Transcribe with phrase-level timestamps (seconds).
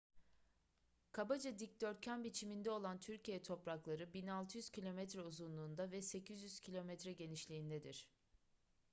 [1.11, 8.09] kabaca dikdörtgen biçiminde olan türkiye toprakları 1.600 kilometre uzunluğunda ve 800 kilometre genişliğindedir